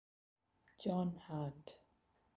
John 0.79 1.13
Hand. 1.29 1.75